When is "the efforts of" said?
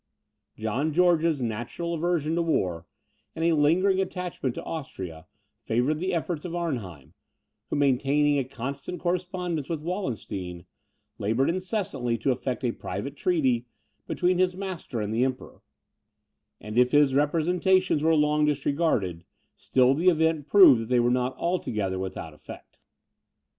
5.99-6.55